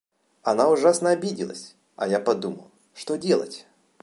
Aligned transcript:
Она 0.41 0.67
ужасно 0.67 1.11
обиделась, 1.11 1.75
а 1.95 2.07
я 2.07 2.19
подумал: 2.19 2.71
что 2.95 3.17
делать? 3.19 3.67